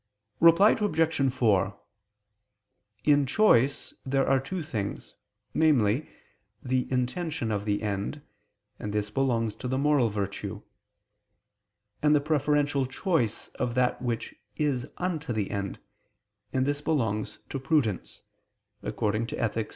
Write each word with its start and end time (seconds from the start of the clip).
Reply 0.39 0.71
Obj. 0.71 1.29
4: 1.31 1.79
In 3.03 3.27
choice 3.27 3.93
there 4.03 4.27
are 4.27 4.39
two 4.39 4.63
things, 4.63 5.13
namely, 5.53 6.09
the 6.63 6.91
intention 6.91 7.51
of 7.51 7.65
the 7.65 7.83
end, 7.83 8.23
and 8.79 8.93
this 8.93 9.11
belongs 9.11 9.55
to 9.57 9.67
the 9.67 9.77
moral 9.77 10.09
virtue; 10.09 10.63
and 12.01 12.15
the 12.15 12.19
preferential 12.19 12.87
choice 12.87 13.49
of 13.49 13.75
that 13.75 14.01
which 14.01 14.33
is 14.57 14.87
unto 14.97 15.31
the 15.33 15.51
end, 15.51 15.77
and 16.51 16.65
this 16.65 16.81
belongs 16.81 17.37
to 17.49 17.59
prudence 17.59 18.23
(Ethic. 18.83 19.69